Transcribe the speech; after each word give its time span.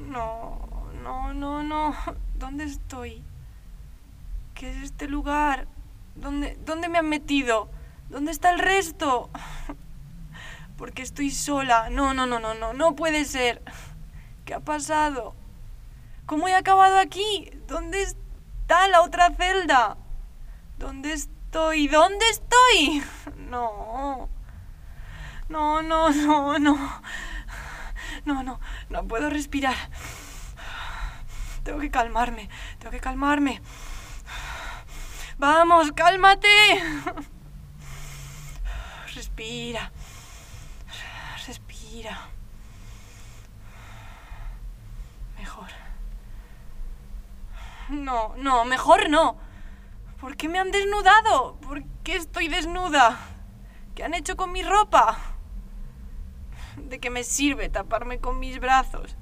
No, 0.00 0.68
no, 1.02 1.32
no, 1.32 1.62
no. 1.62 1.94
¿Dónde 2.34 2.64
estoy? 2.64 3.22
¿Qué 4.54 4.70
es 4.70 4.76
este 4.82 5.08
lugar? 5.08 5.66
¿Dónde, 6.14 6.58
¿Dónde 6.64 6.88
me 6.88 6.98
han 6.98 7.08
metido? 7.08 7.68
¿Dónde 8.08 8.30
está 8.30 8.50
el 8.50 8.58
resto? 8.58 9.30
Porque 10.76 11.02
estoy 11.02 11.30
sola. 11.30 11.88
No, 11.90 12.14
no, 12.14 12.26
no, 12.26 12.38
no, 12.38 12.54
no, 12.54 12.72
no 12.72 12.96
puede 12.96 13.24
ser. 13.24 13.62
¿Qué 14.44 14.54
ha 14.54 14.60
pasado? 14.60 15.34
¿Cómo 16.26 16.48
he 16.48 16.54
acabado 16.54 16.98
aquí? 16.98 17.50
¿Dónde 17.66 18.02
está 18.02 18.88
la 18.88 19.02
otra 19.02 19.30
celda? 19.30 19.96
¿Dónde 20.78 21.12
estoy? 21.12 21.88
¿Dónde 21.88 22.24
estoy? 22.30 23.02
No. 23.36 24.28
No, 25.48 25.80
no, 25.82 26.10
no, 26.10 26.58
no. 26.58 26.76
No, 28.24 28.42
no, 28.42 28.58
no 28.88 29.06
puedo 29.06 29.30
respirar. 29.30 29.76
Tengo 31.62 31.80
que 31.80 31.90
calmarme, 31.90 32.48
tengo 32.78 32.92
que 32.92 33.00
calmarme. 33.00 33.60
Vamos, 35.38 35.92
cálmate. 35.92 36.48
Respira. 39.14 39.90
Respira. 41.46 42.28
Mejor. 45.38 45.68
No, 47.88 48.34
no, 48.36 48.64
mejor 48.64 49.10
no. 49.10 49.36
¿Por 50.20 50.36
qué 50.36 50.48
me 50.48 50.58
han 50.58 50.70
desnudado? 50.70 51.56
¿Por 51.60 51.84
qué 52.02 52.16
estoy 52.16 52.48
desnuda? 52.48 53.18
¿Qué 53.94 54.04
han 54.04 54.14
hecho 54.14 54.36
con 54.36 54.52
mi 54.52 54.62
ropa? 54.62 55.35
¿De 56.76 56.98
qué 57.00 57.10
me 57.10 57.24
sirve 57.24 57.68
taparme 57.68 58.20
con 58.20 58.38
mis 58.38 58.60
brazos? 58.60 59.16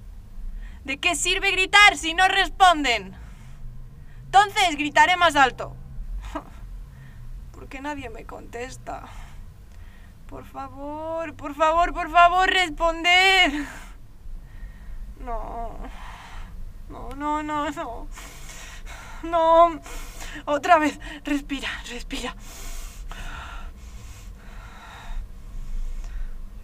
¿De 0.84 0.98
qué 0.98 1.14
sirve 1.16 1.50
gritar 1.50 1.96
si 1.96 2.14
no 2.14 2.28
responden? 2.28 3.14
Entonces 4.26 4.76
gritaré 4.76 5.16
más 5.16 5.36
alto. 5.36 5.74
¿Por 7.52 7.68
qué 7.68 7.80
nadie 7.80 8.10
me 8.10 8.24
contesta? 8.24 9.04
Por 10.28 10.44
favor, 10.44 11.34
por 11.34 11.54
favor, 11.54 11.94
por 11.94 12.10
favor, 12.10 12.48
responder. 12.50 13.52
No. 15.20 15.78
No, 16.90 17.08
no, 17.16 17.42
no, 17.42 17.70
no. 17.70 18.08
No. 19.22 19.80
Otra 20.44 20.78
vez. 20.78 21.00
Respira, 21.24 21.68
respira. 21.88 22.34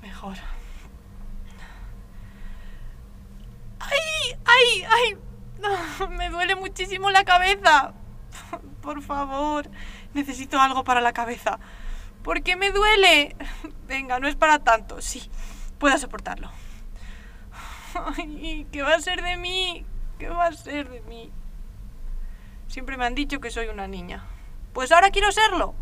Mejor. 0.03 0.37
¡Ay! 3.81 4.39
¡Ay! 4.45 4.85
¡Ay! 4.85 5.19
No, 5.59 6.09
me 6.11 6.31
duele 6.31 6.55
muchísimo 6.55 7.11
la 7.11 7.25
cabeza. 7.25 7.95
Por 8.81 9.03
favor, 9.03 9.69
necesito 10.15 10.61
algo 10.61 10.85
para 10.85 11.01
la 11.01 11.13
cabeza. 11.13 11.59
¿Por 12.23 12.43
qué 12.43 12.57
me 12.57 12.71
duele? 12.71 13.37
Venga, 13.87 14.21
no 14.21 14.29
es 14.29 14.37
para 14.37 14.61
tanto. 14.61 15.01
Sí, 15.01 15.31
puedo 15.79 15.97
soportarlo. 15.99 16.51
Ay, 18.17 18.67
¿qué 18.71 18.83
va 18.83 18.95
a 18.95 19.01
ser 19.01 19.23
de 19.23 19.37
mí? 19.37 19.85
¿Qué 20.19 20.29
va 20.29 20.47
a 20.47 20.53
ser 20.53 20.89
de 20.89 21.01
mí? 21.03 21.31
Siempre 22.69 22.97
me 22.97 23.05
han 23.05 23.15
dicho 23.15 23.41
que 23.41 23.51
soy 23.51 23.69
una 23.69 23.89
niña. 23.89 24.25
Pues 24.73 24.93
ahora 24.93 25.11
quiero 25.11 25.33
serlo. 25.33 25.75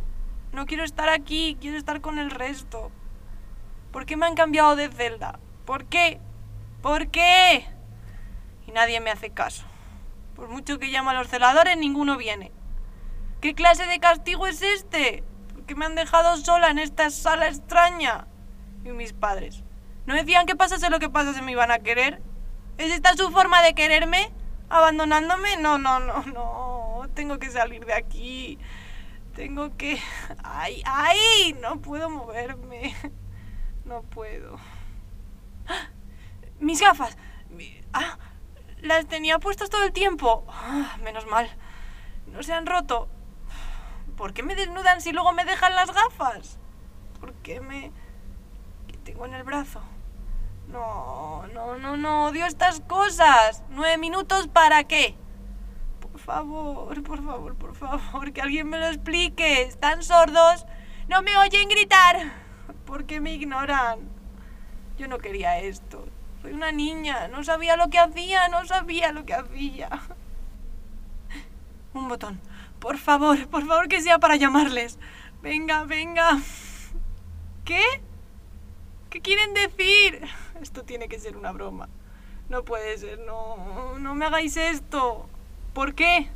No 0.52 0.64
quiero 0.64 0.84
estar 0.84 1.08
aquí, 1.08 1.58
quiero 1.60 1.76
estar 1.76 2.00
con 2.00 2.18
el 2.18 2.30
resto. 2.30 2.90
¿Por 3.92 4.06
qué 4.06 4.16
me 4.16 4.26
han 4.26 4.34
cambiado 4.34 4.76
de 4.76 4.88
celda? 4.88 5.38
¿Por 5.66 5.84
qué? 5.84 6.20
¿Por 6.80 7.08
qué? 7.08 7.66
Y 8.68 8.72
nadie 8.72 9.00
me 9.00 9.10
hace 9.10 9.30
caso. 9.30 9.64
Por 10.36 10.48
mucho 10.48 10.78
que 10.78 10.88
llamo 10.88 11.08
a 11.08 11.14
los 11.14 11.28
celadores, 11.28 11.78
ninguno 11.78 12.18
viene. 12.18 12.52
¿Qué 13.40 13.54
clase 13.54 13.86
de 13.86 13.98
castigo 13.98 14.46
es 14.46 14.60
este? 14.60 15.24
¿Por 15.54 15.64
qué 15.64 15.74
me 15.74 15.86
han 15.86 15.94
dejado 15.94 16.36
sola 16.36 16.68
en 16.68 16.78
esta 16.78 17.08
sala 17.08 17.48
extraña? 17.48 18.26
Y 18.84 18.90
mis 18.90 19.14
padres. 19.14 19.64
¿No 20.04 20.14
decían 20.14 20.44
que 20.44 20.54
pasase 20.54 20.90
lo 20.90 20.98
que 20.98 21.08
pasase 21.08 21.40
me 21.40 21.52
iban 21.52 21.70
a 21.70 21.78
querer? 21.78 22.20
¿Es 22.76 22.92
esta 22.92 23.16
su 23.16 23.30
forma 23.30 23.62
de 23.62 23.74
quererme? 23.74 24.30
¿Abandonándome? 24.68 25.56
No, 25.56 25.78
no, 25.78 25.98
no, 25.98 26.22
no. 26.24 27.06
Tengo 27.14 27.38
que 27.38 27.50
salir 27.50 27.86
de 27.86 27.94
aquí. 27.94 28.58
Tengo 29.34 29.78
que... 29.78 29.98
¡Ay, 30.44 30.82
ay! 30.84 31.56
No 31.58 31.80
puedo 31.80 32.10
moverme. 32.10 32.94
No 33.86 34.02
puedo. 34.02 34.58
Mis 36.60 36.82
gafas. 36.82 37.16
Ah, 37.94 38.18
las 38.82 39.06
tenía 39.06 39.38
puestas 39.38 39.70
todo 39.70 39.84
el 39.84 39.92
tiempo. 39.92 40.44
Ah, 40.48 40.96
menos 41.02 41.26
mal. 41.26 41.48
No 42.26 42.42
se 42.42 42.52
han 42.52 42.66
roto. 42.66 43.08
¿Por 44.16 44.32
qué 44.32 44.42
me 44.42 44.54
desnudan 44.54 45.00
si 45.00 45.12
luego 45.12 45.32
me 45.32 45.44
dejan 45.44 45.74
las 45.74 45.92
gafas? 45.92 46.58
¿Por 47.20 47.34
qué 47.34 47.60
me... 47.60 47.92
¿Qué 48.86 48.96
tengo 48.98 49.26
en 49.26 49.34
el 49.34 49.44
brazo? 49.44 49.80
No, 50.68 51.46
no, 51.54 51.78
no, 51.78 51.96
no, 51.96 52.26
odio 52.26 52.46
estas 52.46 52.80
cosas. 52.80 53.62
¿Nueve 53.70 53.96
minutos 53.96 54.48
para 54.48 54.84
qué? 54.84 55.14
Por 56.00 56.20
favor, 56.20 57.02
por 57.02 57.24
favor, 57.24 57.54
por 57.54 57.74
favor, 57.74 58.32
que 58.32 58.42
alguien 58.42 58.68
me 58.68 58.78
lo 58.78 58.86
explique. 58.86 59.62
¿Están 59.62 60.02
sordos? 60.02 60.66
No 61.08 61.22
me 61.22 61.36
oyen 61.38 61.68
gritar. 61.68 62.32
¿Por 62.84 63.06
qué 63.06 63.20
me 63.20 63.32
ignoran? 63.34 64.00
Yo 64.98 65.08
no 65.08 65.18
quería 65.18 65.58
esto. 65.58 66.04
Soy 66.48 66.56
una 66.56 66.72
niña, 66.72 67.28
no 67.28 67.44
sabía 67.44 67.76
lo 67.76 67.90
que 67.90 67.98
hacía, 67.98 68.48
no 68.48 68.64
sabía 68.64 69.12
lo 69.12 69.26
que 69.26 69.34
hacía. 69.34 69.90
Un 71.92 72.08
botón. 72.08 72.40
Por 72.78 72.96
favor, 72.96 73.46
por 73.48 73.66
favor 73.66 73.86
que 73.88 74.00
sea 74.00 74.18
para 74.18 74.36
llamarles. 74.36 74.98
Venga, 75.42 75.84
venga. 75.84 76.38
¿Qué? 77.66 77.82
¿Qué 79.10 79.20
quieren 79.20 79.52
decir? 79.52 80.26
Esto 80.62 80.84
tiene 80.84 81.06
que 81.08 81.18
ser 81.18 81.36
una 81.36 81.52
broma. 81.52 81.90
No 82.48 82.64
puede 82.64 82.96
ser, 82.96 83.18
no, 83.18 83.98
no 83.98 84.14
me 84.14 84.24
hagáis 84.24 84.56
esto. 84.56 85.28
¿Por 85.74 85.94
qué? 85.94 86.30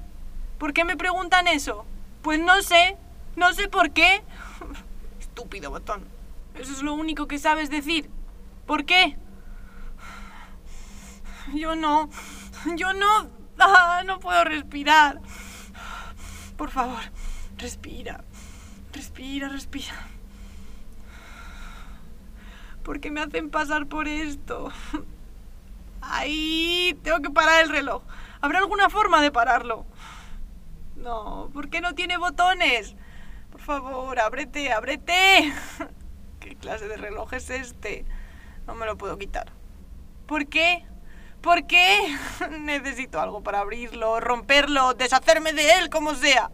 ¿Por 0.59 0.75
qué 0.75 0.85
me 0.85 0.99
preguntan 0.99 1.49
eso? 1.49 1.87
Pues 2.21 2.39
no 2.39 2.61
sé, 2.61 2.99
no 3.35 3.55
sé 3.55 3.71
por 3.71 3.93
qué. 3.93 4.23
Estúpido 5.21 5.71
botón. 5.71 6.05
Eso 6.59 6.73
es 6.73 6.83
lo 6.83 6.93
único 6.93 7.27
que 7.29 7.39
sabes 7.39 7.71
decir. 7.71 8.11
¿Por 8.67 8.85
qué? 8.85 9.17
Yo 11.55 11.75
no. 11.75 12.09
Yo 12.77 12.93
no. 12.93 13.31
Ah, 13.59 14.03
no 14.07 14.19
puedo 14.21 14.45
respirar. 14.45 15.21
Por 16.57 16.71
favor, 16.71 17.01
respira. 17.57 18.25
Respira, 18.93 19.49
respira. 19.49 19.95
¿Por 22.83 23.01
qué 23.01 23.11
me 23.11 23.21
hacen 23.21 23.51
pasar 23.51 23.87
por 23.87 24.09
esto? 24.09 24.73
¡Ay! 26.01 26.99
Tengo 27.03 27.21
que 27.21 27.31
parar 27.31 27.63
el 27.63 27.71
reloj. 27.71 28.03
¿Habrá 28.41 28.59
alguna 28.59 28.91
forma 28.91 29.23
de 29.23 29.31
pararlo? 29.31 29.87
No, 30.97 31.51
¿por 31.53 31.71
qué 31.71 31.81
no 31.81 31.95
tiene 31.95 32.17
botones? 32.17 32.97
Por 33.51 33.61
favor, 33.61 34.19
ábrete, 34.19 34.73
ábrete. 34.73 35.53
¿Qué 36.41 36.57
clase 36.57 36.89
de 36.89 36.97
reloj 36.97 37.33
es 37.35 37.51
este? 37.51 38.05
No 38.67 38.75
me 38.75 38.87
lo 38.87 38.99
puedo 38.99 39.17
quitar. 39.17 39.53
¿Por 40.27 40.49
qué? 40.49 40.85
¿Por 41.43 41.67
qué? 41.67 42.17
Necesito 42.61 43.21
algo 43.21 43.43
para 43.43 43.59
abrirlo, 43.59 44.21
romperlo, 44.21 44.95
deshacerme 44.95 45.53
de 45.53 45.79
él, 45.79 45.91
como 45.91 46.15
sea. 46.15 46.51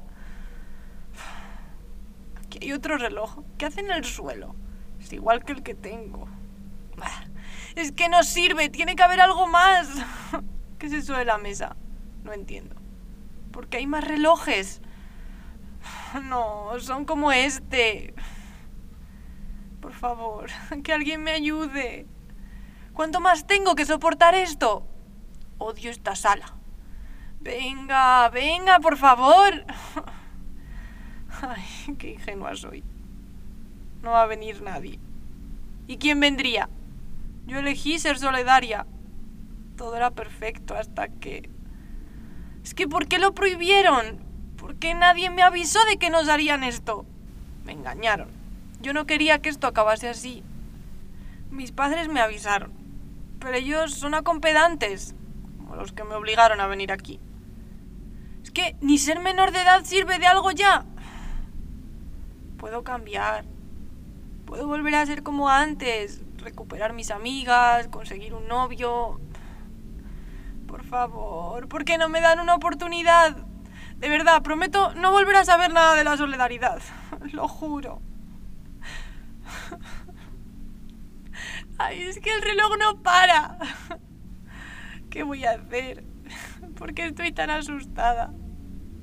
Aquí 2.42 2.58
hay 2.62 2.72
otro 2.72 2.96
reloj. 2.96 3.42
¿Qué 3.58 3.66
hace 3.66 3.80
en 3.80 3.90
el 3.90 4.04
suelo? 4.04 4.56
Es 4.98 5.12
igual 5.12 5.44
que 5.44 5.52
el 5.52 5.62
que 5.62 5.74
tengo. 5.74 6.26
Es 7.76 7.92
que 7.92 8.08
no 8.08 8.24
sirve, 8.24 8.70
tiene 8.70 8.96
que 8.96 9.02
haber 9.02 9.20
algo 9.20 9.46
más. 9.46 9.88
¿Qué 10.78 10.86
es 10.86 10.92
eso 10.92 11.14
de 11.14 11.24
la 11.24 11.38
mesa? 11.38 11.76
No 12.24 12.32
entiendo. 12.32 12.74
¿Por 13.52 13.68
qué 13.68 13.76
hay 13.78 13.86
más 13.86 14.04
relojes? 14.04 14.80
No, 16.24 16.72
son 16.80 17.04
como 17.04 17.30
este. 17.30 18.14
Por 19.80 19.92
favor, 19.92 20.48
que 20.82 20.92
alguien 20.92 21.22
me 21.22 21.32
ayude. 21.32 22.06
¿Cuánto 22.98 23.20
más 23.20 23.46
tengo 23.46 23.76
que 23.76 23.84
soportar 23.84 24.34
esto? 24.34 24.84
Odio 25.58 25.88
esta 25.88 26.16
sala. 26.16 26.56
Venga, 27.38 28.28
venga, 28.30 28.80
por 28.80 28.96
favor. 28.96 29.64
Ay, 31.40 31.94
qué 31.96 32.14
ingenua 32.14 32.56
soy. 32.56 32.82
No 34.02 34.10
va 34.10 34.22
a 34.22 34.26
venir 34.26 34.62
nadie. 34.62 34.98
¿Y 35.86 35.98
quién 35.98 36.18
vendría? 36.18 36.68
Yo 37.46 37.60
elegí 37.60 38.00
ser 38.00 38.18
solidaria. 38.18 38.84
Todo 39.76 39.94
era 39.94 40.10
perfecto 40.10 40.74
hasta 40.74 41.06
que... 41.06 41.48
Es 42.64 42.74
que 42.74 42.88
¿por 42.88 43.06
qué 43.06 43.20
lo 43.20 43.32
prohibieron? 43.32 44.18
¿Por 44.56 44.74
qué 44.74 44.94
nadie 44.94 45.30
me 45.30 45.42
avisó 45.42 45.78
de 45.84 45.98
que 45.98 46.10
nos 46.10 46.28
harían 46.28 46.64
esto? 46.64 47.06
Me 47.64 47.74
engañaron. 47.74 48.30
Yo 48.80 48.92
no 48.92 49.06
quería 49.06 49.40
que 49.40 49.50
esto 49.50 49.68
acabase 49.68 50.08
así. 50.08 50.42
Mis 51.52 51.70
padres 51.70 52.08
me 52.08 52.20
avisaron. 52.20 52.77
Pero 53.40 53.54
ellos 53.54 53.94
son 53.94 54.14
acompedantes. 54.14 55.14
como 55.58 55.76
los 55.76 55.92
que 55.92 56.04
me 56.04 56.14
obligaron 56.14 56.60
a 56.60 56.66
venir 56.66 56.92
aquí. 56.92 57.20
Es 58.42 58.50
que 58.50 58.76
ni 58.80 58.98
ser 58.98 59.20
menor 59.20 59.52
de 59.52 59.62
edad 59.62 59.84
sirve 59.84 60.18
de 60.18 60.26
algo 60.26 60.50
ya. 60.50 60.84
Puedo 62.56 62.82
cambiar. 62.82 63.44
Puedo 64.46 64.66
volver 64.66 64.94
a 64.94 65.06
ser 65.06 65.22
como 65.22 65.50
antes, 65.50 66.22
recuperar 66.38 66.94
mis 66.94 67.10
amigas, 67.10 67.88
conseguir 67.88 68.32
un 68.32 68.48
novio. 68.48 69.20
Por 70.66 70.84
favor, 70.84 71.68
¿por 71.68 71.84
qué 71.84 71.98
no 71.98 72.08
me 72.08 72.20
dan 72.20 72.40
una 72.40 72.54
oportunidad? 72.54 73.36
De 73.98 74.08
verdad, 74.08 74.42
prometo 74.42 74.94
no 74.94 75.10
volver 75.10 75.36
a 75.36 75.44
saber 75.44 75.72
nada 75.72 75.94
de 75.94 76.04
la 76.04 76.16
solidaridad. 76.16 76.80
Lo 77.32 77.46
juro. 77.48 78.00
Ay, 81.78 82.02
es 82.02 82.18
que 82.18 82.34
el 82.34 82.42
reloj 82.42 82.76
no 82.78 83.02
para. 83.02 83.58
¿Qué 85.10 85.22
voy 85.22 85.44
a 85.44 85.52
hacer? 85.52 86.04
¿Por 86.76 86.92
qué 86.92 87.06
estoy 87.06 87.32
tan 87.32 87.50
asustada? 87.50 88.32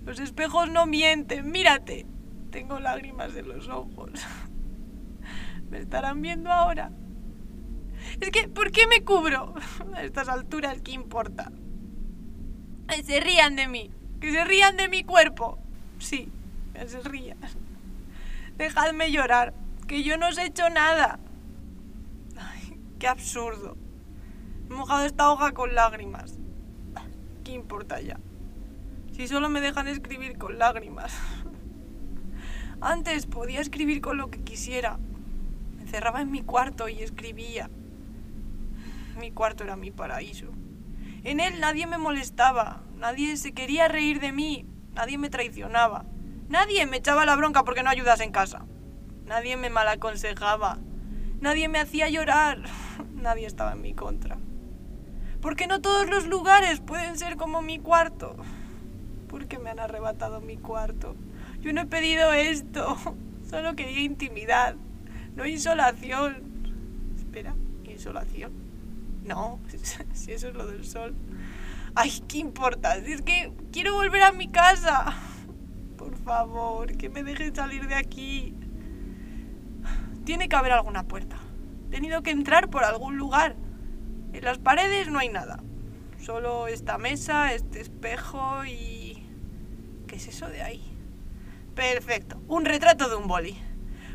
Los 0.04 0.20
espejos 0.20 0.70
no 0.70 0.86
mienten, 0.86 1.50
mírate. 1.52 2.06
Tengo 2.52 2.80
lágrimas 2.80 3.36
en 3.36 3.48
los 3.48 3.70
ojos. 3.70 4.12
¿Me 5.70 5.80
estarán 5.80 6.22
viendo 6.22 6.52
ahora? 6.52 6.92
Es 8.20 8.30
que, 8.30 8.48
¿por 8.48 8.72
qué 8.72 8.88
me 8.88 9.04
cubro? 9.04 9.56
A 9.96 10.04
estas 10.04 10.30
alturas, 10.30 10.82
¿qué 10.82 10.92
importa? 10.92 11.52
Se 13.04 13.20
rían 13.20 13.56
de 13.56 13.68
mí. 13.68 13.90
Que 14.20 14.32
se 14.32 14.44
rían 14.44 14.78
de 14.78 14.90
mi 14.90 15.04
cuerpo. 15.04 15.58
Sí, 16.00 16.30
que 16.74 16.88
se 16.88 17.00
rían. 17.02 17.38
Dejadme 18.58 19.12
llorar, 19.12 19.54
que 19.88 20.04
yo 20.04 20.18
no 20.18 20.28
os 20.28 20.38
he 20.38 20.46
hecho 20.46 20.70
nada. 20.70 21.20
Qué 23.00 23.08
absurdo. 23.08 23.78
He 24.70 24.74
mojado 24.74 25.06
esta 25.06 25.30
hoja 25.32 25.52
con 25.52 25.76
lágrimas. 25.76 26.40
¿Qué 27.44 27.52
importa 27.52 28.00
ya? 28.00 28.20
Si 29.12 29.28
solo 29.28 29.50
me 29.50 29.62
dejan 29.62 29.88
escribir 29.88 30.38
con 30.38 30.58
lágrimas. 30.58 31.14
Antes 32.82 33.26
podía 33.26 33.62
escribir 33.62 34.02
con 34.02 34.18
lo 34.18 34.30
que 34.30 34.44
quisiera. 34.44 34.98
Me 35.76 35.84
encerraba 35.84 36.22
en 36.22 36.32
mi 36.32 36.42
cuarto 36.42 36.88
y 36.88 37.02
escribía. 37.02 37.70
Mi 39.20 39.32
cuarto 39.32 39.64
era 39.64 39.76
mi 39.76 39.92
paraíso. 39.92 40.48
En 41.24 41.40
él 41.40 41.60
nadie 41.60 41.88
me 41.88 41.98
molestaba, 41.98 42.84
nadie 42.98 43.36
se 43.38 43.52
quería 43.52 43.88
reír 43.88 44.20
de 44.20 44.32
mí, 44.32 44.68
nadie 44.94 45.18
me 45.18 45.32
traicionaba, 45.32 46.06
nadie 46.50 46.86
me 46.86 46.98
echaba 46.98 47.26
la 47.26 47.36
bronca 47.36 47.64
porque 47.64 47.82
no 47.82 47.90
ayudas 47.90 48.20
en 48.20 48.32
casa, 48.32 48.66
nadie 49.26 49.58
me 49.58 49.72
malaconsejaba, 49.72 50.78
nadie 51.42 51.68
me 51.68 51.80
hacía 51.80 52.10
llorar, 52.10 52.64
nadie 53.14 53.46
estaba 53.46 53.74
en 53.74 53.82
mi 53.82 53.94
contra. 53.94 54.38
Porque 55.42 55.68
no 55.68 55.82
todos 55.82 56.10
los 56.10 56.28
lugares 56.28 56.80
pueden 56.80 57.18
ser 57.18 57.38
como 57.38 57.62
mi 57.62 57.80
cuarto. 57.80 58.36
Porque 59.28 59.60
me 59.60 59.70
han 59.70 59.80
arrebatado 59.80 60.42
mi 60.42 60.58
cuarto. 60.58 61.16
Yo 61.62 61.74
no 61.74 61.82
he 61.82 61.86
pedido 61.86 62.34
esto, 62.34 62.98
solo 63.50 63.76
quería 63.76 64.02
intimidad, 64.02 64.76
no 65.36 65.46
insolación. 65.46 66.44
Espera, 67.16 67.56
insolación. 67.84 68.52
No, 69.24 69.60
si 70.14 70.32
eso 70.32 70.48
es 70.48 70.54
lo 70.54 70.68
del 70.68 70.86
sol. 70.86 71.16
Ay, 71.96 72.24
¿qué 72.28 72.40
importa? 72.40 73.04
Si 73.04 73.14
es 73.14 73.22
que 73.22 73.52
quiero 73.72 73.94
volver 73.94 74.24
a 74.24 74.32
mi 74.32 74.48
casa. 74.48 75.16
Por 75.98 76.16
favor, 76.18 76.96
que 76.98 77.10
me 77.10 77.24
dejen 77.24 77.56
salir 77.56 77.88
de 77.88 77.96
aquí. 77.96 78.54
Tiene 80.26 80.50
que 80.50 80.56
haber 80.56 80.72
alguna 80.72 81.04
puerta. 81.04 81.38
He 81.88 81.92
tenido 81.92 82.24
que 82.24 82.32
entrar 82.32 82.70
por 82.70 82.84
algún 82.84 83.18
lugar. 83.18 83.56
En 84.34 84.44
las 84.44 84.58
paredes 84.58 85.08
no 85.08 85.20
hay 85.20 85.30
nada. 85.30 85.64
Solo 86.20 86.68
esta 86.68 86.98
mesa, 86.98 87.54
este 87.54 87.80
espejo 87.80 88.66
y... 88.66 89.24
¿Qué 90.08 90.16
es 90.16 90.28
eso 90.28 90.48
de 90.48 90.64
ahí? 90.64 90.98
Perfecto, 91.76 92.42
un 92.48 92.66
retrato 92.66 93.08
de 93.08 93.16
un 93.16 93.28
boli. 93.28 93.58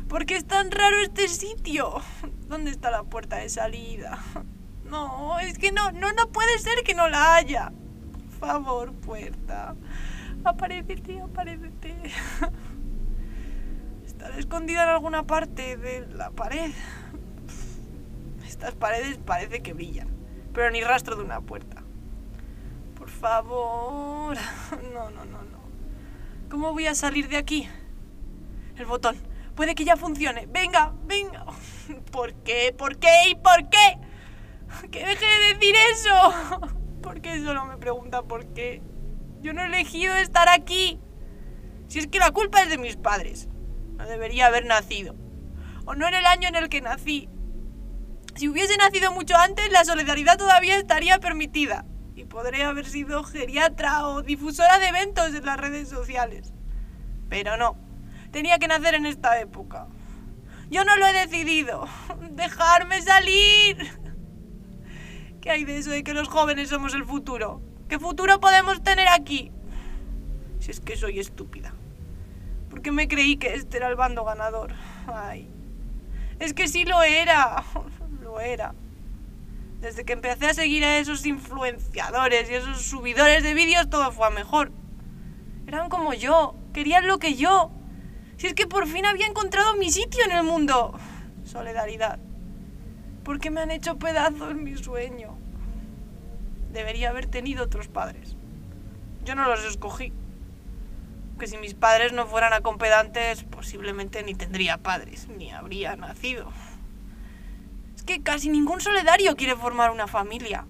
¿Por 0.09 0.25
qué 0.25 0.35
es 0.35 0.45
tan 0.45 0.71
raro 0.71 0.99
este 1.01 1.29
sitio? 1.29 2.01
¿Dónde 2.47 2.71
está 2.71 2.91
la 2.91 3.03
puerta 3.03 3.37
de 3.37 3.49
salida? 3.49 4.19
No, 4.91 5.39
es 5.39 5.57
que 5.57 5.71
no, 5.71 5.93
no, 5.93 6.11
no 6.11 6.27
puede 6.33 6.59
ser 6.59 6.83
que 6.83 6.93
no 6.93 7.07
la 7.07 7.35
haya. 7.35 7.71
Por 8.11 8.49
favor, 8.49 8.91
puerta. 8.91 9.73
Aparecete, 10.43 11.21
aparecete. 11.21 11.95
Estará 14.21 14.37
escondida 14.37 14.83
en 14.83 14.89
alguna 14.89 15.23
parte 15.25 15.77
de 15.77 16.05
la 16.13 16.29
pared. 16.29 16.71
Estas 18.45 18.75
paredes 18.75 19.17
parece 19.17 19.63
que 19.63 19.73
brillan, 19.73 20.09
pero 20.53 20.69
ni 20.69 20.79
rastro 20.81 21.15
de 21.15 21.23
una 21.23 21.41
puerta. 21.41 21.81
Por 22.95 23.09
favor. 23.09 24.37
No, 24.93 25.09
no, 25.09 25.25
no, 25.25 25.41
no. 25.41 25.57
¿Cómo 26.51 26.71
voy 26.71 26.85
a 26.85 26.93
salir 26.93 27.29
de 27.29 27.37
aquí? 27.37 27.67
El 28.77 28.85
botón. 28.85 29.17
Puede 29.55 29.73
que 29.73 29.85
ya 29.85 29.97
funcione. 29.97 30.45
Venga, 30.45 30.93
venga. 31.05 31.43
¿Por 32.11 32.35
qué? 32.43 32.75
¿Por 32.77 32.97
qué? 32.97 33.29
¿Y 33.31 33.35
por 33.35 33.69
qué? 33.69 33.97
Que 34.91 35.03
deje 35.03 35.25
de 35.25 35.55
decir 35.55 35.75
eso. 35.93 36.69
¿Por 37.01 37.21
qué 37.21 37.43
solo 37.43 37.65
me 37.65 37.77
pregunta 37.77 38.21
por 38.21 38.45
qué? 38.53 38.83
Yo 39.41 39.53
no 39.53 39.63
he 39.63 39.65
elegido 39.65 40.13
estar 40.13 40.47
aquí. 40.47 40.99
Si 41.87 41.97
es 41.97 42.05
que 42.05 42.19
la 42.19 42.29
culpa 42.29 42.61
es 42.61 42.69
de 42.69 42.77
mis 42.77 42.97
padres. 42.97 43.47
No 44.01 44.07
debería 44.07 44.47
haber 44.47 44.65
nacido. 44.65 45.15
O 45.85 45.93
no 45.93 46.07
en 46.07 46.15
el 46.15 46.25
año 46.25 46.47
en 46.47 46.55
el 46.55 46.69
que 46.69 46.81
nací. 46.81 47.29
Si 48.33 48.49
hubiese 48.49 48.75
nacido 48.77 49.11
mucho 49.11 49.37
antes, 49.37 49.71
la 49.71 49.85
solidaridad 49.85 50.39
todavía 50.39 50.77
estaría 50.77 51.19
permitida 51.19 51.85
y 52.15 52.25
podré 52.25 52.63
haber 52.63 52.87
sido 52.87 53.23
geriatra 53.23 54.07
o 54.07 54.23
difusora 54.23 54.79
de 54.79 54.87
eventos 54.87 55.35
en 55.35 55.45
las 55.45 55.57
redes 55.57 55.87
sociales. 55.87 56.51
Pero 57.29 57.57
no, 57.57 57.77
tenía 58.31 58.57
que 58.57 58.67
nacer 58.67 58.95
en 58.95 59.05
esta 59.05 59.39
época. 59.39 59.85
Yo 60.71 60.83
no 60.83 60.97
lo 60.97 61.05
he 61.05 61.13
decidido. 61.13 61.87
¡Dejarme 62.31 63.03
salir! 63.03 63.77
¿Qué 65.41 65.51
hay 65.51 65.63
de 65.63 65.77
eso 65.77 65.91
de 65.91 66.03
que 66.03 66.15
los 66.15 66.27
jóvenes 66.27 66.69
somos 66.69 66.95
el 66.95 67.05
futuro? 67.05 67.61
¿Qué 67.87 67.99
futuro 67.99 68.39
podemos 68.39 68.81
tener 68.81 69.07
aquí? 69.09 69.51
Si 70.59 70.71
es 70.71 70.79
que 70.79 70.97
soy 70.97 71.19
estúpida. 71.19 71.75
Porque 72.71 72.91
me 72.91 73.07
creí 73.07 73.35
que 73.37 73.53
este 73.53 73.77
era 73.77 73.89
el 73.89 73.95
bando 73.95 74.23
ganador. 74.23 74.73
Ay. 75.05 75.47
Es 76.39 76.53
que 76.53 76.67
sí 76.67 76.85
lo 76.85 77.03
era. 77.03 77.63
Lo 78.23 78.39
era. 78.39 78.73
Desde 79.81 80.05
que 80.05 80.13
empecé 80.13 80.45
a 80.45 80.53
seguir 80.53 80.85
a 80.85 80.99
esos 80.99 81.25
influenciadores 81.25 82.49
y 82.49 82.53
esos 82.53 82.83
subidores 82.83 83.43
de 83.43 83.53
vídeos, 83.53 83.89
todo 83.89 84.11
fue 84.11 84.27
a 84.27 84.29
mejor. 84.29 84.71
Eran 85.67 85.89
como 85.89 86.13
yo, 86.13 86.55
querían 86.71 87.07
lo 87.07 87.17
que 87.17 87.33
yo. 87.33 87.71
Si 88.37 88.47
es 88.47 88.53
que 88.53 88.67
por 88.67 88.87
fin 88.87 89.05
había 89.05 89.25
encontrado 89.25 89.75
mi 89.75 89.89
sitio 89.89 90.23
en 90.23 90.31
el 90.31 90.43
mundo. 90.43 90.97
Solidaridad. 91.43 92.19
Porque 93.23 93.49
me 93.49 93.61
han 93.61 93.71
hecho 93.71 93.97
pedazos 93.97 94.55
mi 94.55 94.77
sueño. 94.77 95.35
Debería 96.71 97.09
haber 97.09 97.25
tenido 97.25 97.65
otros 97.65 97.87
padres. 97.87 98.37
Yo 99.25 99.35
no 99.35 99.45
los 99.45 99.65
escogí. 99.65 100.13
Que 101.41 101.47
si 101.47 101.57
mis 101.57 101.73
padres 101.73 102.13
no 102.13 102.27
fueran 102.27 102.53
acompedantes, 102.53 103.45
posiblemente 103.45 104.21
ni 104.21 104.35
tendría 104.35 104.77
padres, 104.77 105.27
ni 105.27 105.49
habría 105.49 105.95
nacido. 105.95 106.53
Es 107.95 108.03
que 108.03 108.21
casi 108.21 108.49
ningún 108.49 108.79
solidario 108.79 109.35
quiere 109.35 109.55
formar 109.55 109.89
una 109.89 110.05
familia. 110.05 110.67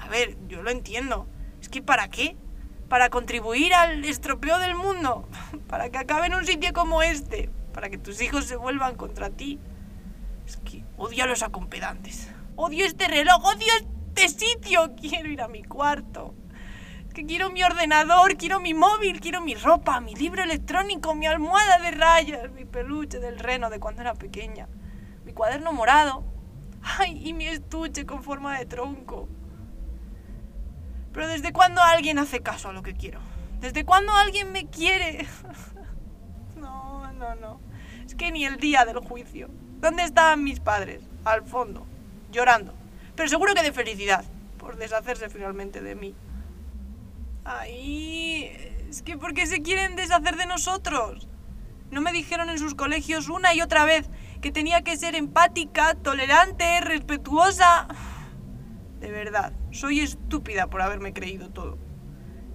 A 0.00 0.08
ver, 0.08 0.38
yo 0.48 0.62
lo 0.62 0.70
entiendo. 0.70 1.28
Es 1.60 1.68
que 1.68 1.82
¿para 1.82 2.08
qué? 2.08 2.34
¿Para 2.88 3.10
contribuir 3.10 3.74
al 3.74 4.06
estropeo 4.06 4.58
del 4.58 4.74
mundo? 4.74 5.28
¿Para 5.68 5.90
que 5.90 5.98
acabe 5.98 6.28
en 6.28 6.34
un 6.34 6.46
sitio 6.46 6.72
como 6.72 7.02
este? 7.02 7.50
¿Para 7.74 7.90
que 7.90 7.98
tus 7.98 8.22
hijos 8.22 8.46
se 8.46 8.56
vuelvan 8.56 8.96
contra 8.96 9.28
ti? 9.28 9.60
Es 10.46 10.56
que 10.56 10.82
odio 10.96 11.24
a 11.24 11.26
los 11.26 11.42
acompedantes. 11.42 12.30
Odio 12.54 12.86
este 12.86 13.06
reloj, 13.06 13.44
odio 13.44 13.70
este 14.14 14.30
sitio. 14.30 14.94
Quiero 14.98 15.28
ir 15.28 15.42
a 15.42 15.48
mi 15.48 15.62
cuarto. 15.62 16.34
Que 17.16 17.24
quiero 17.24 17.48
mi 17.48 17.62
ordenador, 17.64 18.36
quiero 18.36 18.60
mi 18.60 18.74
móvil, 18.74 19.20
quiero 19.20 19.40
mi 19.40 19.54
ropa, 19.54 20.02
mi 20.02 20.14
libro 20.14 20.42
electrónico, 20.42 21.14
mi 21.14 21.26
almohada 21.26 21.78
de 21.78 21.92
rayas, 21.92 22.50
mi 22.50 22.66
peluche 22.66 23.20
del 23.20 23.38
reno 23.38 23.70
de 23.70 23.80
cuando 23.80 24.02
era 24.02 24.12
pequeña, 24.12 24.68
mi 25.24 25.32
cuaderno 25.32 25.72
morado, 25.72 26.24
Ay, 26.82 27.26
y 27.26 27.32
mi 27.32 27.46
estuche 27.46 28.04
con 28.04 28.22
forma 28.22 28.58
de 28.58 28.66
tronco. 28.66 29.30
Pero 31.14 31.26
¿desde 31.26 31.54
cuándo 31.54 31.80
alguien 31.80 32.18
hace 32.18 32.42
caso 32.42 32.68
a 32.68 32.74
lo 32.74 32.82
que 32.82 32.92
quiero? 32.92 33.20
¿Desde 33.60 33.86
cuándo 33.86 34.12
alguien 34.12 34.52
me 34.52 34.66
quiere? 34.66 35.26
No, 36.54 37.10
no, 37.14 37.34
no. 37.36 37.60
Es 38.04 38.14
que 38.14 38.30
ni 38.30 38.44
el 38.44 38.58
día 38.58 38.84
del 38.84 38.98
juicio. 38.98 39.48
¿Dónde 39.80 40.02
estaban 40.02 40.44
mis 40.44 40.60
padres? 40.60 41.02
Al 41.24 41.46
fondo, 41.46 41.86
llorando. 42.30 42.74
Pero 43.14 43.30
seguro 43.30 43.54
que 43.54 43.62
de 43.62 43.72
felicidad, 43.72 44.22
por 44.58 44.76
deshacerse 44.76 45.30
finalmente 45.30 45.80
de 45.80 45.94
mí. 45.94 46.14
Ay, 47.48 48.50
es 48.90 49.02
que 49.02 49.16
¿por 49.16 49.32
qué 49.32 49.46
se 49.46 49.62
quieren 49.62 49.94
deshacer 49.94 50.36
de 50.36 50.46
nosotros? 50.46 51.28
¿No 51.92 52.00
me 52.00 52.12
dijeron 52.12 52.50
en 52.50 52.58
sus 52.58 52.74
colegios 52.74 53.28
una 53.28 53.54
y 53.54 53.62
otra 53.62 53.84
vez 53.84 54.10
que 54.40 54.52
tenía 54.52 54.82
que 54.82 54.96
ser 54.96 55.14
empática, 55.14 55.94
tolerante, 55.94 56.80
respetuosa. 56.80 57.88
De 59.00 59.10
verdad, 59.10 59.52
soy 59.70 60.00
estúpida 60.00 60.68
por 60.68 60.82
haberme 60.82 61.12
creído 61.12 61.50
todo. 61.50 61.78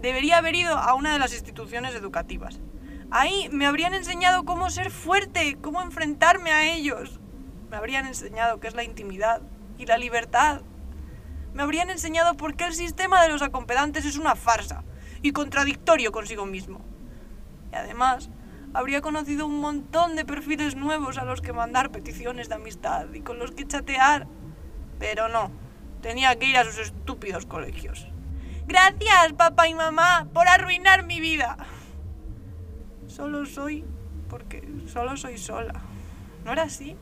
Debería 0.02 0.38
haber 0.38 0.56
ido 0.56 0.78
a 0.78 0.94
una 0.94 1.14
de 1.14 1.20
las 1.20 1.34
instituciones 1.34 1.94
educativas. 1.96 2.60
Ahí 3.12 3.50
me 3.52 3.66
habrían 3.66 3.94
enseñado 3.94 4.46
cómo 4.46 4.70
ser 4.70 4.90
fuerte, 4.90 5.58
cómo 5.62 5.82
enfrentarme 5.82 6.52
a 6.52 6.74
ellos. 6.74 7.20
Me 7.70 7.78
habrían 7.78 8.08
enseñado 8.08 8.60
qué 8.60 8.68
es 8.68 8.76
la 8.76 8.84
intimidad 8.84 9.42
y 9.78 9.86
la 9.86 9.98
libertad. 9.98 10.62
Me 11.54 11.64
habrían 11.64 11.90
enseñado 11.90 12.36
por 12.36 12.56
qué 12.56 12.66
el 12.66 12.74
sistema 12.74 13.22
de 13.22 13.30
los 13.30 13.42
acompedantes 13.42 14.06
es 14.06 14.18
una 14.18 14.36
farsa 14.36 14.84
y 15.22 15.32
contradictorio 15.32 16.12
consigo 16.12 16.46
mismo. 16.46 16.82
Y 17.72 17.76
además, 17.76 18.30
habría 18.74 19.02
conocido 19.02 19.46
un 19.46 19.60
montón 19.60 20.16
de 20.16 20.26
perfiles 20.26 20.76
nuevos 20.76 21.18
a 21.18 21.26
los 21.26 21.42
que 21.42 21.54
mandar 21.54 21.92
peticiones 21.92 22.50
de 22.50 22.56
amistad 22.56 23.12
y 23.14 23.22
con 23.22 23.40
los 23.40 23.52
que 23.52 23.68
chatear. 23.68 24.28
Pero 25.00 25.30
no, 25.30 25.52
tenía 26.02 26.38
que 26.38 26.48
ir 26.48 26.58
a 26.58 26.66
sus 26.66 26.78
estúpidos 26.78 27.46
colegios. 27.46 28.08
Gracias, 28.68 29.34
papá 29.38 29.68
y 29.68 29.74
mamá, 29.74 30.28
por 30.34 30.48
arruinar 30.48 31.06
mi 31.06 31.20
vida. 31.20 31.58
Solo 33.08 33.46
soy 33.46 33.84
porque 34.30 34.66
solo 34.88 35.18
soy 35.18 35.38
sola. 35.38 35.74
¿No 36.46 36.54
era 36.54 36.64
así? 36.64 36.96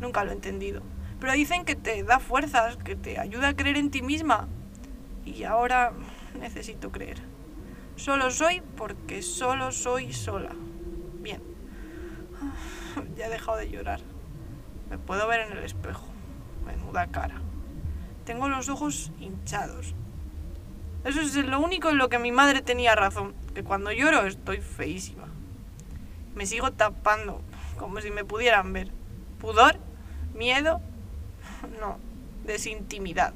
Nunca 0.00 0.22
lo 0.22 0.30
he 0.30 0.34
entendido. 0.34 0.82
Pero 1.22 1.34
dicen 1.34 1.64
que 1.64 1.76
te 1.76 2.02
da 2.02 2.18
fuerzas, 2.18 2.76
que 2.78 2.96
te 2.96 3.20
ayuda 3.20 3.50
a 3.50 3.54
creer 3.54 3.76
en 3.76 3.92
ti 3.92 4.02
misma. 4.02 4.48
Y 5.24 5.44
ahora 5.44 5.92
necesito 6.36 6.90
creer. 6.90 7.18
Solo 7.94 8.32
soy 8.32 8.60
porque 8.76 9.22
solo 9.22 9.70
soy 9.70 10.12
sola. 10.12 10.50
Bien. 11.20 11.40
Ya 13.16 13.26
he 13.26 13.30
dejado 13.30 13.56
de 13.58 13.70
llorar. 13.70 14.00
Me 14.90 14.98
puedo 14.98 15.28
ver 15.28 15.42
en 15.42 15.56
el 15.56 15.62
espejo. 15.62 16.04
Menuda 16.66 17.06
cara. 17.06 17.40
Tengo 18.24 18.48
los 18.48 18.68
ojos 18.68 19.12
hinchados. 19.20 19.94
Eso 21.04 21.20
es 21.20 21.36
lo 21.36 21.60
único 21.60 21.88
en 21.90 21.98
lo 21.98 22.08
que 22.08 22.18
mi 22.18 22.32
madre 22.32 22.62
tenía 22.62 22.96
razón, 22.96 23.32
que 23.54 23.62
cuando 23.62 23.92
lloro 23.92 24.26
estoy 24.26 24.60
feísima. 24.60 25.28
Me 26.34 26.46
sigo 26.46 26.72
tapando, 26.72 27.42
como 27.78 28.00
si 28.00 28.10
me 28.10 28.24
pudieran 28.24 28.72
ver. 28.72 28.90
¿Pudor? 29.38 29.78
¿Miedo? 30.34 30.80
No, 31.80 31.98
desintimidad. 32.44 33.34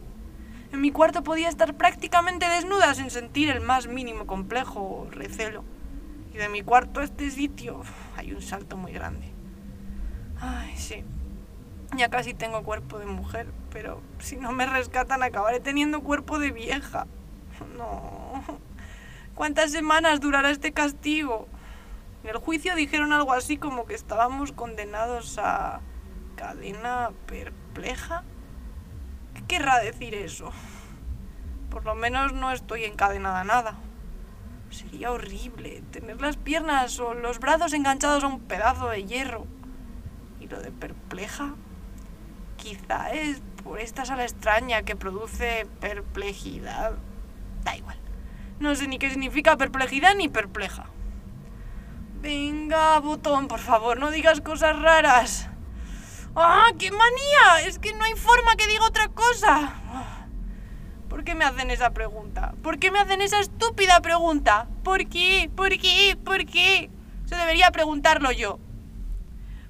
En 0.73 0.81
mi 0.81 0.91
cuarto 0.91 1.23
podía 1.23 1.49
estar 1.49 1.75
prácticamente 1.75 2.49
desnuda 2.49 2.95
sin 2.95 3.11
sentir 3.11 3.51
el 3.51 3.61
más 3.61 3.87
mínimo 3.87 4.27
complejo 4.27 4.81
o 4.81 5.11
recelo. 5.11 5.65
Y 6.35 6.39
de 6.39 6.49
mi 6.49 6.63
cuarto 6.63 7.01
a 7.01 7.05
este 7.05 7.31
sitio 7.31 7.83
hay 8.17 8.33
un 8.33 8.43
salto 8.43 8.77
muy 8.77 8.93
grande. 8.93 9.33
Ay, 10.41 10.77
sí. 10.77 11.05
Ya 11.97 12.11
casi 12.11 12.35
tengo 12.35 12.63
cuerpo 12.63 12.99
de 12.99 13.07
mujer, 13.07 13.47
pero 13.73 14.03
si 14.19 14.37
no 14.37 14.53
me 14.53 14.67
rescatan 14.67 15.23
acabaré 15.23 15.61
teniendo 15.61 16.03
cuerpo 16.03 16.39
de 16.39 16.51
vieja. 16.51 17.07
No. 17.77 18.45
¿Cuántas 19.35 19.71
semanas 19.71 20.21
durará 20.21 20.51
este 20.51 20.73
castigo? 20.73 21.47
En 22.25 22.31
el 22.31 22.39
juicio 22.39 22.75
dijeron 22.75 23.13
algo 23.13 23.33
así 23.33 23.57
como 23.57 23.87
que 23.87 23.95
estábamos 23.95 24.51
condenados 24.51 25.39
a 25.39 25.81
cadena 26.37 27.11
perpleja. 27.27 28.23
¿Qué 29.35 29.43
querrá 29.47 29.81
decir 29.81 30.15
eso? 30.15 30.53
Por 31.71 31.85
lo 31.85 31.95
menos 31.95 32.33
no 32.33 32.53
estoy 32.53 32.85
encadenada 32.85 33.41
a 33.41 33.45
nada. 33.45 33.75
Sería 34.71 35.11
horrible 35.11 35.83
tener 35.91 36.21
las 36.21 36.37
piernas 36.37 36.99
o 37.01 37.15
los 37.15 37.39
brazos 37.41 37.73
enganchados 37.73 38.25
a 38.25 38.29
un 38.29 38.41
pedazo 38.41 38.89
de 38.89 39.05
hierro. 39.05 39.47
Y 40.41 40.49
lo 40.49 40.61
de 40.61 40.71
perpleja, 40.71 41.55
quizá 42.57 43.11
es 43.11 43.43
por 43.65 43.81
esta 43.81 44.05
sala 44.05 44.23
extraña 44.23 44.83
que 44.83 44.97
produce 44.97 45.67
perplejidad. 45.81 46.93
Da 47.65 47.77
igual. 47.77 47.99
No 48.61 48.75
sé 48.75 48.89
ni 48.89 48.99
qué 48.99 49.11
significa 49.11 49.57
perplejidad 49.57 50.15
ni 50.15 50.29
perpleja. 50.29 50.87
Venga, 52.21 52.99
botón, 53.01 53.49
por 53.49 53.61
favor, 53.61 53.99
no 53.99 54.11
digas 54.11 54.41
cosas 54.41 54.81
raras. 54.81 55.51
¡Ah, 56.39 56.71
qué 56.79 56.91
manía! 56.91 57.67
Es 57.67 57.79
que 57.79 57.95
no 57.95 58.05
hay 58.05 58.13
forma 58.13 58.57
que 58.57 58.67
diga 58.67 58.85
otra 58.85 59.09
cosa. 59.09 59.73
¿Por 61.09 61.25
qué 61.25 61.35
me 61.35 61.47
hacen 61.47 61.71
esa 61.71 61.91
pregunta? 61.95 62.53
¿Por 62.63 62.79
qué 62.79 62.91
me 62.91 62.99
hacen 62.99 63.23
esa 63.23 63.41
estúpida 63.41 64.03
pregunta? 64.03 64.69
¿Por 64.85 65.09
qué? 65.09 65.51
¿Por 65.57 65.71
qué? 65.79 66.15
¿Por 66.23 66.45
qué? 66.45 66.91
Se 67.25 67.37
debería 67.37 67.71
preguntarlo 67.71 68.33
yo. 68.33 68.59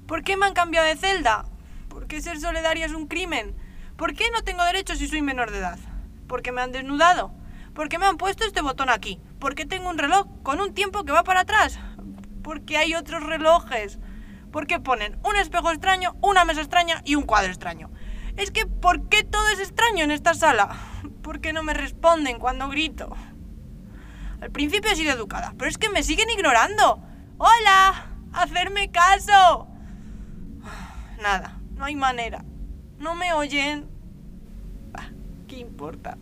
¿Por 0.07 0.25
qué 0.25 0.35
me 0.35 0.45
han 0.45 0.53
cambiado 0.53 0.85
de 0.85 0.97
celda? 0.97 1.45
¿Por 1.87 2.05
qué 2.07 2.21
ser 2.21 2.37
solidaria 2.37 2.85
es 2.85 2.93
un 2.93 3.07
crimen? 3.07 3.55
¿Por 3.95 4.13
qué 4.13 4.25
no 4.31 4.41
tengo 4.41 4.65
derecho 4.65 4.97
si 4.97 5.07
soy 5.07 5.21
menor 5.21 5.51
de 5.51 5.59
edad? 5.59 5.79
¿Por 6.27 6.41
qué 6.41 6.51
me 6.51 6.59
han 6.59 6.73
desnudado? 6.73 7.31
¿Por 7.73 7.87
qué 7.87 7.97
me 7.97 8.07
han 8.07 8.17
puesto 8.17 8.43
este 8.43 8.61
botón 8.61 8.89
aquí? 8.89 9.21
¿Por 9.39 9.55
qué 9.55 9.65
tengo 9.65 9.89
un 9.89 9.97
reloj 9.97 10.27
con 10.43 10.59
un 10.59 10.73
tiempo 10.73 11.05
que 11.05 11.13
va 11.13 11.23
para 11.23 11.41
atrás? 11.41 11.79
¿Por 12.43 12.65
qué 12.65 12.77
hay 12.77 12.93
otros 12.93 13.23
relojes? 13.23 13.99
¿Por 14.51 14.67
qué 14.67 14.79
ponen 14.79 15.19
un 15.23 15.35
espejo 15.35 15.71
extraño, 15.71 16.15
una 16.21 16.45
mesa 16.45 16.61
extraña 16.61 17.01
y 17.05 17.15
un 17.15 17.23
cuadro 17.23 17.49
extraño? 17.49 17.89
Es 18.37 18.51
que, 18.51 18.65
¿por 18.65 19.09
qué 19.09 19.23
todo 19.23 19.47
es 19.49 19.59
extraño 19.59 20.03
en 20.03 20.11
esta 20.11 20.33
sala? 20.33 20.69
¿Por 21.21 21.41
qué 21.41 21.53
no 21.53 21.63
me 21.63 21.73
responden 21.73 22.39
cuando 22.39 22.69
grito? 22.69 23.15
Al 24.41 24.51
principio 24.51 24.91
he 24.91 24.95
sido 24.95 25.13
educada, 25.13 25.53
pero 25.57 25.69
es 25.69 25.77
que 25.77 25.89
me 25.89 26.03
siguen 26.03 26.29
ignorando. 26.29 27.01
¡Hola! 27.37 28.05
¡Hacerme 28.33 28.91
caso! 28.91 29.67
Nada, 31.21 31.59
no 31.75 31.85
hay 31.85 31.95
manera. 31.95 32.45
No 32.99 33.15
me 33.15 33.33
oyen. 33.33 33.87
Bah, 34.91 35.09
¿Qué 35.47 35.57
importa? 35.57 36.17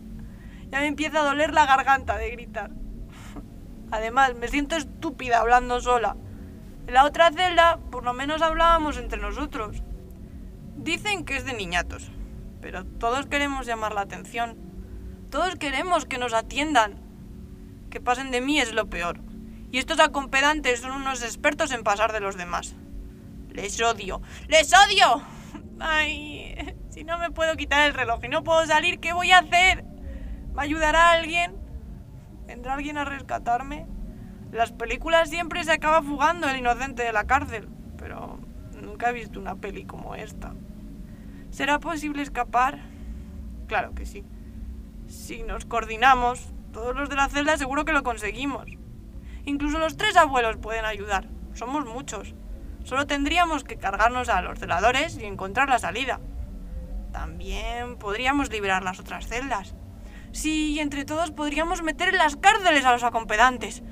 Ya 0.70 0.80
me 0.80 0.86
empieza 0.86 1.20
a 1.20 1.24
doler 1.24 1.52
la 1.52 1.66
garganta 1.66 2.16
de 2.16 2.30
gritar. 2.30 2.70
Además, 3.90 4.34
me 4.34 4.48
siento 4.48 4.76
estúpida 4.76 5.40
hablando 5.40 5.80
sola. 5.80 6.16
En 6.86 6.94
la 6.94 7.04
otra 7.04 7.32
celda, 7.32 7.78
por 7.90 8.04
lo 8.04 8.12
menos 8.12 8.42
hablábamos 8.42 8.96
entre 8.96 9.20
nosotros. 9.20 9.82
Dicen 10.76 11.24
que 11.24 11.36
es 11.36 11.44
de 11.44 11.54
niñatos, 11.54 12.12
pero 12.60 12.84
todos 12.84 13.26
queremos 13.26 13.66
llamar 13.66 13.92
la 13.92 14.02
atención. 14.02 14.56
Todos 15.30 15.56
queremos 15.56 16.06
que 16.06 16.18
nos 16.18 16.32
atiendan. 16.32 17.00
Que 17.90 18.00
pasen 18.00 18.30
de 18.30 18.40
mí 18.40 18.60
es 18.60 18.72
lo 18.72 18.88
peor. 18.88 19.20
Y 19.72 19.78
estos 19.78 19.98
acompedantes 19.98 20.80
son 20.80 20.92
unos 20.92 21.22
expertos 21.22 21.72
en 21.72 21.82
pasar 21.82 22.12
de 22.12 22.20
los 22.20 22.36
demás. 22.36 22.76
Les 23.50 23.80
odio. 23.80 24.22
¡Les 24.48 24.72
odio! 24.72 25.22
Ay, 25.80 26.76
si 26.90 27.04
no 27.04 27.18
me 27.18 27.30
puedo 27.30 27.56
quitar 27.56 27.86
el 27.86 27.94
reloj 27.94 28.20
y 28.22 28.28
no 28.28 28.44
puedo 28.44 28.64
salir, 28.66 29.00
¿qué 29.00 29.12
voy 29.12 29.32
a 29.32 29.38
hacer? 29.38 29.84
¿Me 30.54 30.62
ayudará 30.62 31.10
alguien? 31.10 31.56
¿Vendrá 32.46 32.74
alguien 32.74 32.96
a 32.96 33.04
rescatarme? 33.04 33.86
Las 34.52 34.72
películas 34.72 35.28
siempre 35.30 35.64
se 35.64 35.72
acaba 35.72 36.02
fugando 36.02 36.48
el 36.48 36.56
inocente 36.56 37.02
de 37.02 37.12
la 37.12 37.24
cárcel, 37.24 37.68
pero 37.98 38.38
nunca 38.80 39.10
he 39.10 39.12
visto 39.12 39.40
una 39.40 39.56
peli 39.56 39.84
como 39.84 40.14
esta. 40.14 40.54
¿Será 41.50 41.78
posible 41.80 42.22
escapar? 42.22 42.78
Claro 43.66 43.94
que 43.94 44.06
sí. 44.06 44.24
Si 45.06 45.42
nos 45.42 45.64
coordinamos, 45.64 46.52
todos 46.72 46.94
los 46.94 47.08
de 47.08 47.16
la 47.16 47.28
celda 47.28 47.56
seguro 47.56 47.84
que 47.84 47.92
lo 47.92 48.02
conseguimos. 48.02 48.66
Incluso 49.44 49.78
los 49.78 49.96
tres 49.96 50.16
abuelos 50.16 50.56
pueden 50.56 50.84
ayudar. 50.84 51.28
Somos 51.54 51.86
muchos. 51.86 52.34
Solo 52.84 53.06
tendríamos 53.06 53.64
que 53.64 53.78
cargarnos 53.78 54.28
a 54.28 54.42
los 54.42 54.58
celadores 54.58 55.16
y 55.18 55.24
encontrar 55.24 55.68
la 55.68 55.78
salida. 55.78 56.20
También 57.12 57.96
podríamos 57.96 58.50
liberar 58.50 58.82
las 58.82 59.00
otras 59.00 59.26
celdas. 59.26 59.74
Sí, 60.32 60.78
entre 60.80 61.04
todos 61.04 61.30
podríamos 61.30 61.82
meter 61.82 62.10
en 62.10 62.18
las 62.18 62.36
cárceles 62.36 62.84
a 62.84 62.92
los 62.92 63.02
acompedantes. 63.02 63.82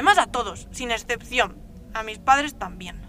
Además 0.00 0.16
a 0.16 0.28
todos, 0.28 0.66
sin 0.70 0.92
excepción. 0.92 1.58
A 1.92 2.02
mis 2.02 2.18
padres 2.18 2.58
también. 2.58 3.02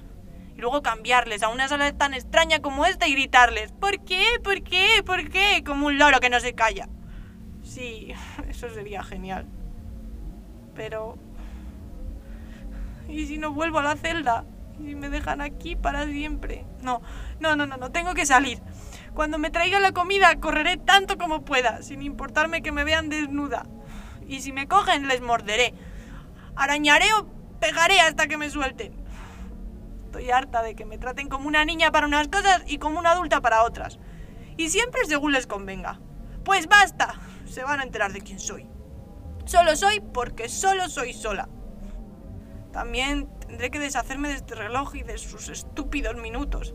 Y 0.58 0.60
luego 0.60 0.82
cambiarles 0.82 1.42
a 1.42 1.48
una 1.48 1.70
sala 1.70 1.90
tan 1.94 2.14
extraña 2.14 2.60
como 2.62 2.86
esta 2.86 3.08
y 3.08 3.14
gritarles, 3.14 3.72
¿por 3.72 4.04
qué? 4.04 4.26
¿Por 4.44 4.62
qué? 4.62 5.02
¿Por 5.06 5.30
qué? 5.30 5.64
Como 5.66 5.88
un 5.88 5.98
loro 5.98 6.20
que 6.20 6.30
no 6.30 6.42
se 6.42 6.52
calla. 6.52 6.90
Sí, 7.64 8.12
eso 8.50 8.70
sería 8.72 9.04
genial. 9.04 9.46
Pero... 10.76 11.18
¿Y 13.08 13.26
si 13.26 13.38
no 13.38 13.54
vuelvo 13.54 13.80
a 13.80 13.84
la 13.84 13.96
celda? 13.96 14.44
¿Y 14.78 14.96
me 14.96 15.08
dejan 15.08 15.40
aquí 15.40 15.78
para 15.78 16.06
siempre? 16.08 16.66
No, 16.82 17.02
no, 17.40 17.56
no, 17.56 17.68
no, 17.68 17.78
no, 17.78 17.94
tengo 17.94 18.14
que 18.14 18.26
salir. 18.26 18.60
Cuando 19.14 19.38
me 19.38 19.50
traiga 19.50 19.80
la 19.80 19.94
comida, 19.94 20.38
correré 20.42 20.76
tanto 20.76 21.18
como 21.18 21.46
pueda, 21.46 21.84
sin 21.84 22.02
importarme 22.02 22.62
que 22.62 22.74
me 22.74 22.84
vean 22.84 23.08
desnuda. 23.08 23.66
Y 24.28 24.42
si 24.42 24.52
me 24.52 24.68
cogen, 24.68 25.08
les 25.08 25.22
morderé. 25.22 25.74
Arañaré 26.56 27.14
o 27.14 27.28
pegaré 27.60 28.00
hasta 28.00 28.28
que 28.28 28.38
me 28.38 28.50
suelten. 28.50 28.94
Estoy 30.06 30.30
harta 30.32 30.62
de 30.62 30.76
que 30.76 30.86
me 30.86 30.98
traten 30.98 31.30
como 31.30 31.48
una 31.48 31.64
niña 31.64 31.92
para 31.92 32.08
unas 32.08 32.28
cosas 32.28 32.64
y 32.68 32.80
como 32.80 33.00
una 33.00 33.12
adulta 33.12 33.42
para 33.42 33.64
otras. 33.64 34.00
Y 34.58 34.70
siempre 34.70 35.06
según 35.06 35.32
les 35.32 35.48
convenga. 35.48 36.00
Pues 36.44 36.68
basta. 36.68 37.16
Se 37.46 37.64
van 37.64 37.80
a 37.80 37.84
enterar 37.84 38.12
de 38.12 38.22
quién 38.22 38.40
soy. 38.40 38.68
Solo 39.46 39.76
soy 39.76 40.00
porque 40.00 40.50
solo 40.50 40.90
soy 40.90 41.14
sola. 41.14 41.50
También 42.72 43.30
tendré 43.40 43.72
que 43.72 43.80
deshacerme 43.80 44.30
de 44.30 44.36
este 44.36 44.56
reloj 44.56 44.96
y 44.96 45.04
de 45.04 45.18
sus 45.18 45.50
estúpidos 45.50 46.16
minutos. 46.16 46.74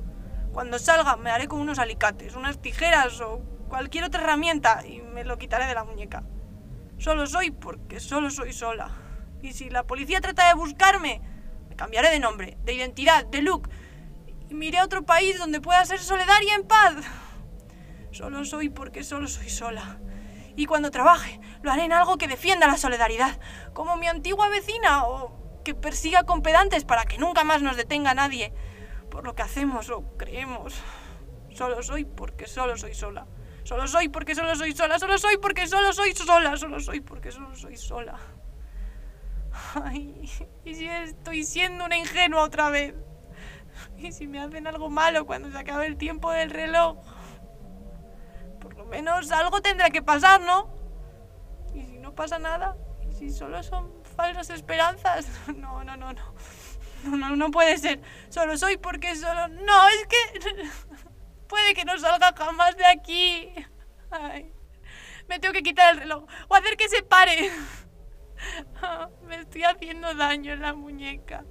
Cuando 0.52 0.78
salga 0.78 1.16
me 1.16 1.30
haré 1.30 1.48
con 1.48 1.60
unos 1.60 1.78
alicates, 1.78 2.36
unas 2.36 2.60
tijeras 2.60 3.20
o 3.20 3.40
cualquier 3.68 4.04
otra 4.04 4.22
herramienta 4.22 4.86
y 4.86 5.02
me 5.02 5.24
lo 5.24 5.38
quitaré 5.38 5.66
de 5.66 5.74
la 5.74 5.84
muñeca. 5.84 6.24
Solo 6.98 7.26
soy 7.26 7.50
porque 7.50 8.00
solo 8.00 8.30
soy 8.30 8.52
sola. 8.52 8.90
Y 9.42 9.52
si 9.52 9.70
la 9.70 9.84
policía 9.84 10.20
trata 10.20 10.48
de 10.48 10.54
buscarme, 10.54 11.20
me 11.68 11.76
cambiaré 11.76 12.10
de 12.10 12.20
nombre, 12.20 12.56
de 12.64 12.72
identidad, 12.72 13.24
de 13.26 13.42
look. 13.42 13.68
Y 14.48 14.54
me 14.54 14.76
a 14.78 14.84
otro 14.84 15.04
país 15.04 15.38
donde 15.38 15.60
pueda 15.60 15.84
ser 15.84 15.98
solidaria 15.98 16.54
en 16.54 16.66
paz. 16.66 16.94
Solo 18.12 18.44
soy 18.44 18.68
porque 18.68 19.04
solo 19.04 19.28
soy 19.28 19.48
sola. 19.48 19.98
Y 20.56 20.66
cuando 20.66 20.90
trabaje, 20.90 21.38
lo 21.62 21.70
haré 21.70 21.84
en 21.84 21.92
algo 21.92 22.16
que 22.16 22.28
defienda 22.28 22.66
la 22.66 22.78
solidaridad, 22.78 23.38
como 23.74 23.96
mi 23.96 24.06
antigua 24.06 24.48
vecina 24.48 25.04
o 25.04 25.62
que 25.64 25.74
persiga 25.74 26.22
con 26.22 26.42
pedantes 26.42 26.84
para 26.84 27.04
que 27.04 27.18
nunca 27.18 27.44
más 27.44 27.60
nos 27.60 27.76
detenga 27.76 28.14
nadie 28.14 28.54
por 29.10 29.24
lo 29.24 29.34
que 29.34 29.42
hacemos 29.42 29.90
o 29.90 30.16
creemos. 30.16 30.74
Solo 31.54 31.82
soy 31.82 32.04
porque 32.04 32.46
solo 32.46 32.76
soy 32.76 32.94
sola. 32.94 33.26
Solo 33.64 33.88
soy 33.88 34.08
porque 34.08 34.34
solo 34.34 34.54
soy 34.54 34.72
sola. 34.72 34.98
Solo 34.98 35.18
soy 35.18 35.38
porque 35.38 35.66
solo 35.66 35.92
soy 35.92 36.14
sola. 36.14 36.56
Solo 36.56 36.80
soy 36.80 37.00
porque 37.00 37.32
solo 37.32 37.56
soy 37.56 37.76
sola. 37.76 38.18
Ay, 39.74 40.28
¿y 40.64 40.74
si 40.74 40.88
estoy 40.88 41.44
siendo 41.44 41.84
una 41.84 41.96
ingenua 41.96 42.42
otra 42.42 42.70
vez? 42.70 42.94
¿Y 43.96 44.12
si 44.12 44.26
me 44.26 44.40
hacen 44.40 44.66
algo 44.66 44.88
malo 44.88 45.26
cuando 45.26 45.50
se 45.50 45.58
acabe 45.58 45.86
el 45.86 45.96
tiempo 45.96 46.30
del 46.30 46.50
reloj? 46.50 46.98
Por 48.60 48.74
lo 48.74 48.84
menos 48.86 49.30
algo 49.32 49.60
tendrá 49.60 49.90
que 49.90 50.02
pasar, 50.02 50.40
¿no? 50.40 50.74
¿Y 51.74 51.82
si 51.86 51.98
no 51.98 52.14
pasa 52.14 52.38
nada? 52.38 52.76
¿Y 53.08 53.12
si 53.12 53.30
solo 53.30 53.62
son 53.62 53.92
falsas 54.16 54.50
esperanzas? 54.50 55.26
No, 55.56 55.84
no, 55.84 55.96
no, 55.96 56.12
no. 56.12 56.34
No, 57.04 57.16
no, 57.16 57.36
no 57.36 57.50
puede 57.50 57.78
ser. 57.78 58.00
Solo 58.30 58.56
soy 58.56 58.76
porque 58.78 59.14
solo... 59.14 59.48
No, 59.48 59.88
es 59.88 60.06
que... 60.06 60.68
Puede 61.48 61.74
que 61.74 61.84
no 61.84 61.96
salga 61.98 62.34
jamás 62.36 62.76
de 62.76 62.86
aquí. 62.86 63.52
Ay. 64.10 64.52
Me 65.28 65.38
tengo 65.38 65.52
que 65.52 65.62
quitar 65.62 65.94
el 65.94 66.00
reloj. 66.00 66.24
O 66.48 66.54
hacer 66.54 66.76
que 66.76 66.88
se 66.88 67.02
pare. 67.02 67.52
Me 69.22 69.40
estoy 69.40 69.64
haciendo 69.64 70.14
daño 70.14 70.52
en 70.52 70.62
la 70.62 70.74
muñeca. 70.74 71.44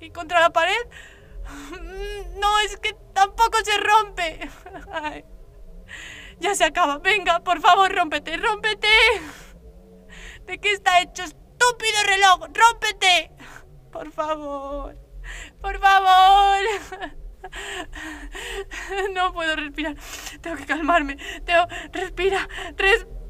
¿Y 0.00 0.10
contra 0.10 0.40
la 0.40 0.50
pared? 0.50 0.86
No, 2.36 2.58
es 2.60 2.76
que 2.78 2.94
tampoco 3.12 3.58
se 3.64 3.78
rompe. 3.78 4.50
Ya 6.40 6.54
se 6.54 6.64
acaba. 6.64 6.98
Venga, 6.98 7.40
por 7.44 7.60
favor, 7.60 7.94
rómpete, 7.94 8.36
rómpete. 8.36 8.88
¿De 10.46 10.58
qué 10.58 10.72
está 10.72 11.00
hecho, 11.00 11.22
estúpido 11.22 11.96
reloj? 12.06 12.48
¡Rómpete! 12.52 13.30
Por 13.92 14.10
favor. 14.10 14.96
Por 15.60 15.78
favor. 15.78 16.58
No 19.14 19.32
puedo 19.32 19.54
respirar. 19.54 19.94
Tengo 20.40 20.56
que 20.56 20.66
calmarme. 20.66 21.16
Tengo... 21.44 21.66
Respira. 21.92 22.48
Respira. 22.76 23.23